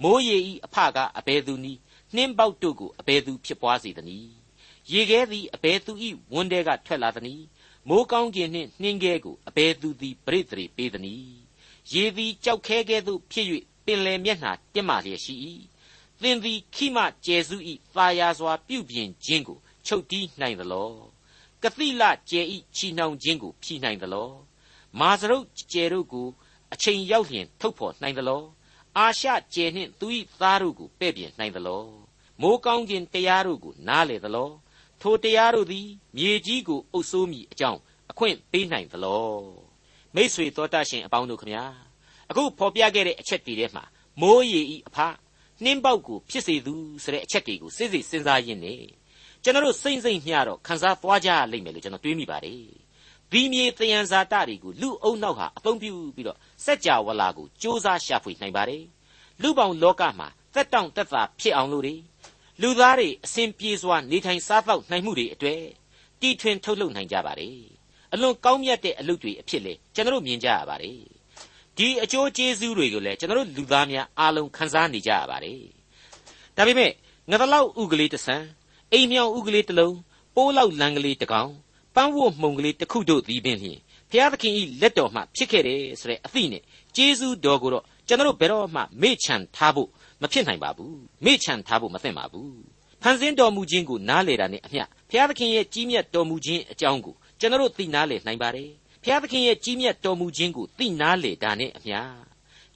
[0.01, 1.79] မိုးရေဤအဖကအဘယ်သူနည်း
[2.15, 4.31] နှင်းပေါက်တို့ကိုအဘယ်သူဖြစ်ပွားစေသနည်း
[4.91, 7.45] ရေခဲသည်အဘယ်သူဤဝန်းတဲကထွက်လာသနည်း
[7.89, 11.35] မိုးကောင်းကင်နှင့်နှင်းခဲကိုအဘယ်သူသည်ပြိတ္တိပေးသနည်း
[11.93, 13.47] ရေသည်ကြောက်ခဲကဲ့သို့ဖြစ်၍
[13.85, 15.35] ပင်လယ်မျက်နှာတက်မှလျက်ရှိ၏
[16.21, 20.91] သင်သည်ခိမကျဲစုဤသာယာစွာပြုပြင်ခြင်းကိုချုပ်တီးနိုင်သလော
[21.63, 24.31] ကတိလကျဲဤချီနှောင်ခြင်းကိုဖြီးနိုင်သလော
[24.99, 26.27] မာစရုပ်ကျဲတို့ကို
[26.73, 28.43] အချိန်ရောက်လျင်ထုတ်ဖော်နိုင်သလော
[28.97, 30.07] အာရှကျဲနှင့်သူ၏
[30.41, 31.83] သားတို့ကိုပဲ့ပြင်နိုင်သလော
[32.41, 34.51] မိုးကောင်းခြင်းတရားတို့ကိုနားလေသလော
[35.01, 37.79] ထိုတရားတို့သည်မြေကြီးကိုအုပ်ဆိုးမိအကြောင်း
[38.11, 39.31] အခွင့်ပေးနိုင်သလော
[40.15, 41.63] မိษွေတော်တတ်ရှင်အပေါင်းတို့ခမညာ
[42.29, 43.83] အခုဖော်ပြခဲ့တဲ့အချက်တွေထဲမှာ
[44.21, 44.97] မိုးရေဤအဖ
[45.63, 46.73] နှင်းပေါက်ကိုဖြစ်စေသူ
[47.03, 48.83] ဆိုတဲ့အချက်တွေကိုစိတ်စိတ်စဉ်းစားရင်းနဲ့
[49.43, 52.80] ကျွန်တော်တို့စိမ့်စိမ့်မျှတော့ခန်းစားသွားကြရလိမ့်မယ်လို့ကျွန်တော်တွေးမိပါတယ်
[53.32, 58.84] ဒီမြေတယံဇာတတွေကိုလူအုံနောက်ဟာအသုံးပြုပြီးတော့စัจ java လာကိုစ조사ရှာဖွေနိုင်ပါတယ်
[59.42, 61.94] လူပေါင်းလောကမှာသက်တောင့်သက်သာဖြစ်အောင်လို့တွေ
[62.62, 65.62] လူသားတွေအစဉ်ပြေစွာနေထိုင်စားသောက်နိုင်မှုတွေအတွေ့
[66.20, 67.58] တီထွင်ထုတ်လုပ်နိုင်ကြပါတယ်
[68.12, 70.98] အလွန်ကောင်းမြတ်တဲ့အလုပ်တွေအဖြစ်လေကျွန်တော်မြင်ကြရပါတယ်
[71.76, 75.60] ဒီအကျိုးကျေးဇူးတွေကိုလည်းကျွန်တော်တို့လူသားများအားလုံးခံစားနေကြရပါတယ်
[76.56, 76.92] ဒါပေမဲ့
[77.30, 78.42] ငတလောက်ဥကလေးတစ်ဆန်
[78.92, 79.96] အိမ်မြောင်ဥကလေးတစ်လုံး
[80.34, 81.50] ပိုးလောက်လန်ကလေးတစ်ကောင်
[81.95, 83.79] ပန်းဝတ်မှုံကလေးတစ်ခုတို့သည်ပင်ဖြင့်
[84.11, 86.63] ဘုရားသခင်ဤလက်တော်မှဖြစ်ခဲ့တယ်ဆိုတဲ့အသည့်နဲ့
[86.95, 89.89] ကျေးဇူးတော်ကိုတော့ကျွန်တော်တို့ဘယ်တော့မှမေ့ချန်ထားဖို့
[90.21, 92.55] မဖြစ်နိုင်ပါဘူးမေ့ချန်ထားဖို့မသင့်ပါဘူး
[93.01, 98.69] ဖန်ဆင်းတော်မူခြင်းကိုနားလေတာနဲ့အမျှဘုရားသခင်ရဲ့ကြီးမြတ်တော်မူခြင်းအကြောင်းကိုကျွန်တော်တို့သိနားလေနိုင်ပါတယ်
[99.03, 101.99] ဘုရားသခင်ရဲ့ကြီးမြတ်တော်မူခြင်းကိုသိနားလေတာနဲ့အမျှ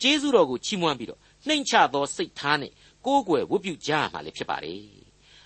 [0.01, 2.71] ကျေးဇူးတော်ကိုချီးမွမ်းပြီးတော့နှိမ်ချသောစိတ်ထားနဲ့
[3.05, 4.81] ကိုးကွယ်ဝတ်ပြုကြရမှာလည်းဖြစ်ပါတယ်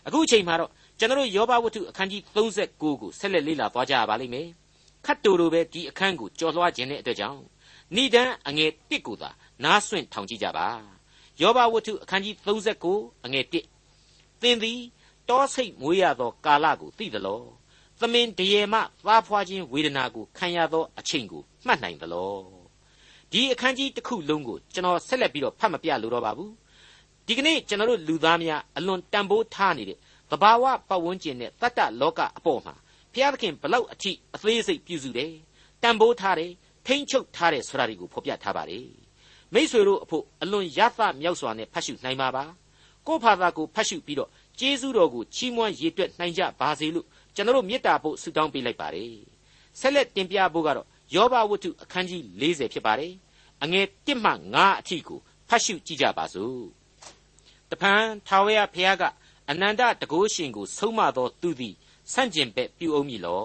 [0.07, 4.47] အခုအချိန်မှာတော့ ကျွန်တော်ယောဘဝတ္ထုအခန်းကြီး39ကိုဆက်လက်လေ့လာသွားကြရပါလိမ့်မယ်
[5.05, 7.41] ခတ်တူလိုပဲဒီအခန်းကိုကြော်လွှားခြင်းတဲ့အတွက်ကြောင့်
[7.95, 9.29] ဏိဒန်းအငယ်1ကိုသာ
[9.63, 10.67] နားဆွင့်ထောင်ကြည့်ကြပါ
[11.41, 12.35] ယောဘဝတ္ထုအခန်းကြီး
[12.85, 13.45] 39အငယ်
[13.93, 14.79] 1သင်သည်
[15.29, 17.41] တောဆိတ်မွေးရသောကာလကိုသိသလော
[17.99, 22.33] သမင်တရေမှသားဖွာခြင်းဝေဒနာကိုခံရသောအချိန်ကိုမှတ်နိုင်သလော
[23.31, 26.53] ဒီအခန်းကြီးတစ်ခုလုံးကိုကျွန်တော်ဆက်လက်ပြီးတော့ဖတ်မပြလို့တော့ပါဘူး
[27.27, 29.97] ဒီကနေ့ကျွန်တော်တို့လူသားများအလွန်တန်ဖိုးထားနေတဲ့
[30.31, 32.75] သဘာဝပတ်ဝန်းကျင်နဲ့တတ္တလောကအပေါ်မှာ
[33.13, 35.33] ဘုရားသခင်ဘလောက်အထိအသေးစိတ်ပြုစုတယ်
[35.81, 36.51] တန်ဖိုးထားတယ်
[36.85, 38.87] ထိမ့်ချုပ်ထားတယ်ဆိုတာတွေကိုဖော်ပြထားပါတယ်
[39.53, 42.45] မိษွေတို့အဖို့အလွန်ရသမြောက်စွာနဲ့ဖတ်ရှုနိုင်ပါပါ
[43.07, 49.13] ကိုယ့်ဘာသာကိုဖတ်ရှုပြီးတော့ကျေးဇူးတော်ကိုချီးမွမ်းရည်တွက်နိုင်ကြပါစေလို့ကျွန်တော်တို့မေတ္တာပို့ဆုတောင်းပေးလိုက်ပါတယ်
[49.79, 53.13] ဆက်လက်တင်ပြဖို့ကတော့ယောဘဝတ္ထုအခန်းကြီး40ဖြစ်ပါတယ်
[53.63, 56.63] အငယ်1မှ9အထိကိုဖတ်ရှုကြည့်ကြပါစို့
[57.69, 59.03] တဖန်ထာဝရဘုရားက
[59.49, 61.75] အနန္တတကုရှင်ကိုဆုံးမသောသူသည်
[62.13, 63.43] ဆန့်ကျင်ဘက်ပြုအောင်မည်လော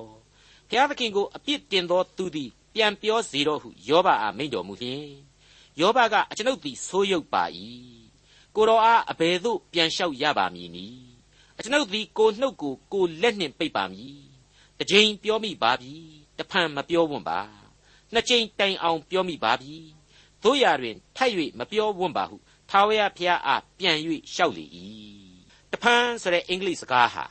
[0.69, 5.07] ဘုရားသခင်ကိုအပြစ်တင်သောသူသည်ပြန်ပြောစေတော့ဟုယောဘအားမိန့်တော်မူလျင်
[5.81, 7.45] ယောဘကအကျွန်ုပ်သည်ဆိုးရုပ်ပါ၏
[8.55, 11.05] ကိုတော်အားအဘယ်သို့ပြန်လျှောက်ရပါမည်နည်း
[11.59, 14.19] အကျွန်ုပ်သည်ကိုနှုတ်ကိုကိုလက်နှင့်ပိတ်ပါမည်
[14.79, 15.95] တစ်ကြိမ်ပြောမိပါပြီ
[16.38, 17.40] တဖန်မပြောဝွန့်ပါ
[18.12, 19.75] နှစ်ကြိမ်တိုင်အောင်ပြောမိပါပြီ
[20.43, 22.37] တို့ရတွင်ထိုက်၍မပြောဝွန့်ပါဟု
[22.71, 23.97] ထာဝရဘုရားအားပြန်၍
[24.33, 24.64] လျှောက်လေ၏
[25.75, 27.25] တဖန်ဆိုတဲ့အင်္ဂလိပ်စကားဟာ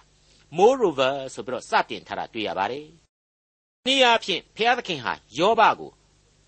[0.57, 2.87] moreover ဆိုပြီးတော့စတင်ထားတာတွေ့ရပါတယ်။
[3.87, 5.91] နေ့အဖြစ်ဘုရားသခင်ဟာယောဘကို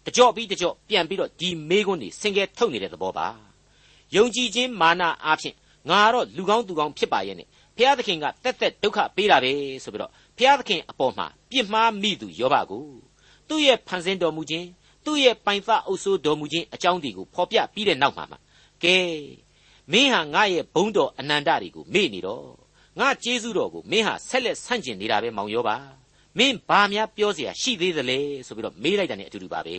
[0.05, 3.27] တကြော့ပြီးတကြော့ပြန်ပြီးတော့ဒီမေးခွန်းတွေဆင်ကဲထုတ်နေတဲ့သဘောပါ။
[4.15, 5.55] ယုံကြည်ခြင်းမာနအားဖြင့်
[5.89, 9.51] ငါတော့လူကောင်းသူကောင်းဖြစ်ပါရဲ့နဲ့ဘုရားသခင်ကတက်တက်ဒုက္ခပေးတာပဲ
[9.83, 12.83] ဆိုပြီးတော့ဘုရားသခင်အပေါ်မှာပြစ်မှားမိသူယောဘကို
[13.47, 14.67] သူ့ရဲ့ဖန်ဆင်းတော်မူခြင်း
[15.05, 18.39] သူ့ရဲ့ပိုင်သအုပ်စိုးတော်မူခြင်းအကြောင်းတွေကိုဖော်ပြပြီးတဲ့နောက်မှာမှာ
[18.83, 18.95] ကဲ
[19.92, 22.48] မင်းဟာငါရဲ့ဘုံတော်အနန္တတွေကိုမေ့နေတော့
[22.98, 25.76] ငါကျေးဇူးတော်ကိုမင်းဟာဆက်လက်ဆန့်ကျင်နေတာပဲမောင်ရောပါ
[26.38, 29.76] မင်းဘာများပြောเสียရှိသေးသလဲဆိုပြီးတော့မေးလိုက်တာ ਨੇ အတူတူပါပဲ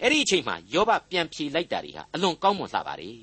[0.00, 3.18] အဲ့ဒီအချိန်မှာယောဘပြန်ဖြေလိုက်တာတွေဟာအလွန်ကောင်းမွန်လှပါတယ်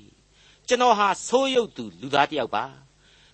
[0.68, 2.64] ကျွန်တော်ဟာဆိုးရုပ်သူလူသားတစ်ယောက်ပါ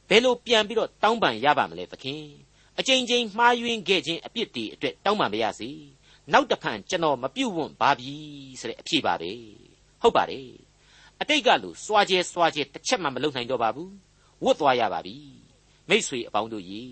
[0.08, 2.22] ဘယ်လိုပြန်ပြီးတော့တောင်းပန်ရပါမလဲသခင်
[2.78, 5.70] အချိန်ချင်းမှားယွင်းခဲ့ခြင်းအပြစ်တွေအတွက်တောင်းပန်ပါရစေ
[6.32, 8.14] နောက်တဖန်ကျွန်တော်မပြုတ်ဝွန့်ပါပြီ
[8.60, 9.32] ဆိုတဲ့အဖြေပါပဲ
[10.02, 10.48] ဟုတ်ပါတယ်
[11.21, 13.93] အတိတ်ကလို့စွာကျဲစွာကျဲတစ်ချက်မှမလုပ်နိုင်တော့ပါဘူး
[14.43, 15.15] ဝတ်သွားရပါပြီ
[15.89, 16.83] မိษွေအပေါင်းတို့ရေ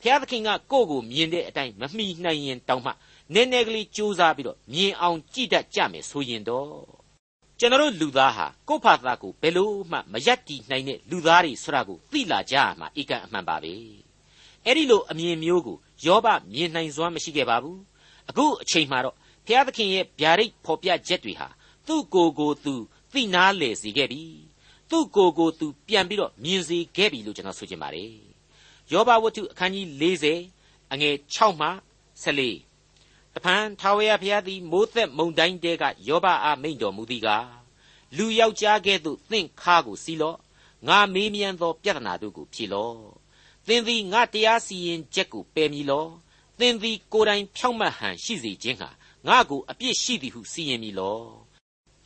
[0.00, 2.92] ဘုရားသခင်ကကိုယ့်ကိုမြင်တဲ့အတိုင်းမမှီနိုင်ရင်တောင်းမှ
[3.34, 7.04] နည်းနည်းကလေးကြိုးစားပြီးတော့မြင်အောင်ကြည့်တတ်ကြမယ်ဆိုရင်တော့
[7.58, 13.74] ကျွန်တော်လူသားဟာကိုယ့်ဖာသာကိုဘယ်လို့မှမယက်တည်နိုင်တဲ့လူသားတွေဆိုတာကိုသိလာကြရမှာဧကန်အမှန်ပါပဲ
[14.64, 17.80] အဲ့ဒီလိုအမြင်မျိုးကိုယောဘမြင်နိုင်စွမ်းမရှိခဲ့ပါဘူး
[18.28, 21.48] အခုအချိန်မှတော့ဘုရားသခင်ရဲ့ဗျာဒိတ်ဖော်ပြချက်တွေဟာ
[21.86, 22.74] သူ့ကိုယ်ကိုသူ
[23.14, 24.24] သိနာလေစေခဲ့ပြီ
[24.90, 28.12] သူ့ကိုယ်ကိုသူပြန်ပြီးတော့မြင်စေခဲ့ပြီလို့ကျွန်တော်ဆိုချင်ပါတယ်
[28.92, 29.86] ယောဘဝတ္ထုအခန်းကြီး
[30.40, 31.68] 40အငယ်6မှ
[32.22, 37.48] 14တဖန်ထာဝရဘုရားသည်မိုးသက်မုန်တိုင်းတဲကယောဘအားမိန့်တော်မူသည်ကား
[38.16, 40.38] လူယောက်ျားကဲ့သို့သင်ခါကိုစီးလော့
[40.88, 42.98] ငါမေးမြန်းသောပြဿနာတို့ကိုဖြေလော့
[43.66, 46.06] သင်သည်ငါတရားစီရင်ချက်ကိုပယ်မည်လော
[46.58, 48.90] သင်သည်ကိုယ်တိုင်ဖြောင့်မတ်ဟန်ရှိစေခြင်းဟာ
[49.26, 51.43] ငါကိုအပြစ်ရှိသည်ဟုစီရင်မည်လော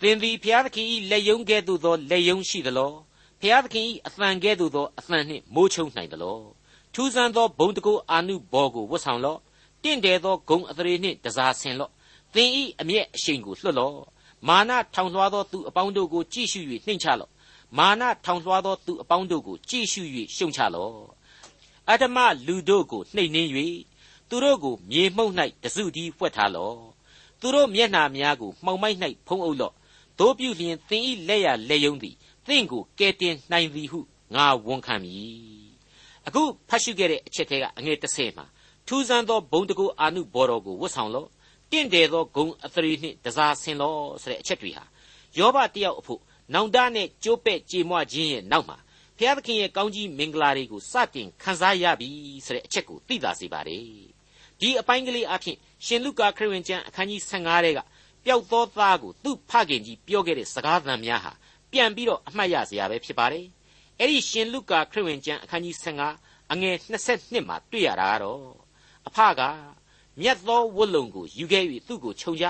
[0.00, 2.92] သင်သည်ဘုရားသခင်၏လက်ယုံကဲ့သို့သောလက်ယုံရှိသလော
[3.40, 6.38] ဘုရားသခင်၏အသံကဲ့သို့သောအသံနှင့်မိုးချုံနိုင်သလော
[6.94, 9.38] ထူးဆန်းသောဘုံတကုအာနုဘော်ကိုဝတ်ဆောင်လော့
[9.82, 11.90] တင့်တယ်သောဂုံအသရေနှင့်တစားဆင်လော့
[12.34, 13.96] သင်၏အမျက်အရှိန်ကိုလွှတ်လော့
[14.48, 17.30] မာနထောင်လွှားသောသူအပေါင်းတို့ကိုကြည့်ရှု၍နှိမ့်ချလော့
[17.78, 20.02] မာနထောင်လွှားသောသူအပေါင်းတို့ကိုကြည့်ရှု၍
[20.36, 20.94] ရှုံချလော့
[21.90, 23.50] အတ္တမလူတို့ကိုနှိမ်နှင်း၍
[24.28, 26.76] သူတို့ကိုမြေမှုန့်၌တစုတည်းဖွက်ထားလော့
[27.40, 29.74] သူတို့မျက်နှာများကိုမှောင်မိုက်၌ဖုံးအုပ်လော့
[30.18, 32.14] တို့ပြုလျင်သင်ဤလက်ရလက်ယုံသည်
[32.46, 34.00] သင်ကိုကဲတင်နိုင်သည်ဟု
[34.34, 35.68] ငါဝန်ခံမည်
[36.26, 38.46] အခုဖတ်ရှုခဲ့တဲ့အချက်ထဲကအငယ်30မှာ
[38.86, 41.28] ထူးဆန်းသောဘုံတကူအာနုဘော်တော်ကိုဝတ်ဆောင်လော့
[41.70, 44.84] တင့်တယ်သောဂုံအသရေနှင့်တစားဆင်လော့ဆိုတဲ့အချက်တွေဟာ
[45.38, 46.20] ယောဘတယောက်အဖို့
[46.54, 48.78] နောင်တနဲ့ကြိုးပဲ့ကြေမွခြင်းရဲ့နောက်မှာ
[49.18, 52.08] ဘုရားသခင်ရဲ့ကောင်းကြီးမင်္ဂလာတွေကိုစတင်ခံစားရပြီ
[52.46, 53.84] ဆိုတဲ့အချက်ကိုသိသာစေပါတယ်
[54.60, 57.78] ဒီအပိုင်းကလေးအဖြစ်ရှင်လုကာခရစ်ဝင်ကျမ်းအခန်းကြီး15ထဲက
[58.24, 61.32] ပျောက်သောသားကိုသူ့ဖခင်ကြီးပြောခဲ့တဲ့စကားသံများဟာ
[61.72, 63.46] ပြန်ပြီးတော့အမှတ်ရစရာပဲဖြစ်ပါတယ်
[63.98, 68.42] အဲ့ဒီရှင်လုကာခရစ်ဝင်ကျမ်းအခန်းကြီး15အငယ်22မှာတွေ့ရတာကတော့
[69.08, 69.42] အဖက
[70.20, 72.46] မြတ်သောဝတ်လုံကိုယူခဲ့၍သူ့ကိုခြုံကြ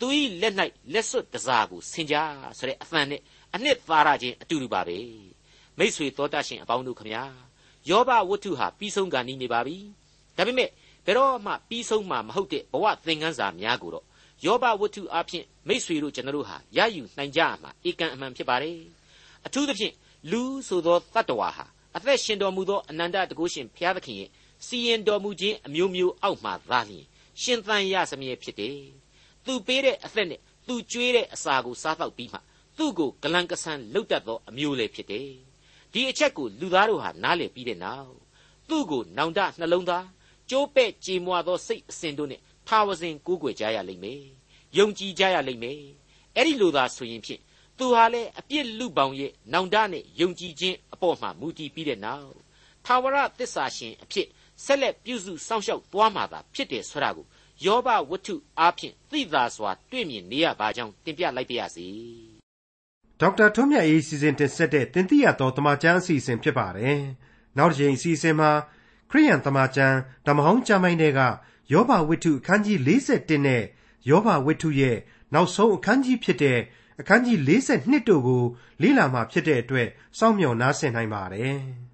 [0.00, 0.06] သူ၏
[0.40, 0.54] လက်၌
[0.92, 2.16] လက်စွပ်တစားကိုဆင်ကြ
[2.58, 3.20] ဆိုတဲ့အသံနဲ့
[3.54, 4.98] အနှစ်သာရချင်းအတူတူပါပဲ
[5.78, 7.24] မိษွေတော်တတ်ရှင်အပေါင်းတို့ခမညာ
[7.88, 9.76] ယောဘဝတ္ထုဟာပြီးဆုံးကန်နေပါပြီ
[10.36, 10.68] ဒါပေမဲ့
[11.06, 14.06] ဘယ်တော့မှပြီးဆုံးမှာမဟုတ်တဲ့ဘဝသင်ခန်းစာများကိုတော့
[14.44, 18.78] ယောဘဝတ္ထုအဖြစ်မိษွေတို့ကျွန်တော်တို့ဟာရယူနိုင်ကြမှာဧကန်အမှန်ဖြစ်ပါတယ်
[19.46, 19.94] အထူးသဖြင့်
[20.30, 21.64] လူဆိုသောတတ္တဝါဟာ
[21.96, 24.30] အသက်ရှင်တော်မူသောအနန္တတကုရှင်ဘုရားသခင်ရဲ့
[24.66, 27.06] စီရင်တော်မူခြင်းအမျိုးမျိုးအောက်မှာသာလျှင်
[27.42, 28.78] ရှင်သန်ရစမြဲဖြစ်တယ်
[29.44, 32.38] သူပေးတဲ့အသက်နဲ့သူကျွေးတဲ့အစာကိုစားတော့ပြီးမှ
[32.78, 35.30] သူ့ကိုဂလန်ကဆန်လှုပ်တတ်သောအမျိုးလည်းဖြစ်တယ်
[35.92, 38.12] ဒီအချက်ကိုလူသားတို့ဟာနားလည်ပြီးတဲ့နောက်
[38.68, 40.06] သူ့ကိုနောင်တနှလုံးသား
[40.50, 44.22] ကျိုးပဲ့ကြေမွာသောစိတ်အစဉ်တို့နဲ့ ထာဝစဉ်ကိုးကွယ်ကြရလိမ့်မယ်
[44.78, 45.80] ယုံကြည်ကြရလိမ့်မယ်
[46.36, 47.40] အဲ့ဒီလိုသာဆိုရင်ဖြင့်
[47.78, 52.34] သူဟာလည်းအပြစ်လူပောင်ရဲ့နောင်တနဲ့ယုံကြည်ခြင်းအပေါ်မှာမူတည်ပြီးတဲ့နောက်
[52.84, 54.26] ထာဝရသစ္စာရှင်အဖြစ်
[54.64, 57.26] ဆက်လက်ပြုစုစောင့်ရှောက်သွားမှာသာဖြစ်တယ်ဆိုတာကို
[57.64, 61.86] ယောဘဝတ္ထုအားဖြင့်သိသာစွာတွေ့မြင်နေရပါကြောင်းတင်ပြလိုက်ပါရစေ
[63.20, 66.98] ဒေါက်တာထွန်းမြတ်ရေးစီစဉ်တင်ဆက်တဲ့တင်ပြတော်တမချန်းအစီအစဉ်ဖြစ်ပါတယ်
[67.58, 68.50] နောက်တစ်ချိန်အစီအစဉ်မှာ
[69.10, 71.20] ခရိယန်တမချန်းဓမ္မဟောင်းကျမ်းပိုင်းတွေက
[71.72, 73.62] ယောဘဝတ္ထုအခန်းကြီး41နဲ့
[74.08, 74.96] ယောဘဝတ္ထုရဲ့
[75.34, 76.58] နောက်ဆုံးအခန်းကြီးဖြစ်တဲ့
[77.00, 78.42] အခန်းကြီး42တို့ကို
[78.82, 81.58] လေ့လာမှဖြစ်တဲ့အတွက်စောင့်မျှော်နားဆင်နိုင်ပါတယ်။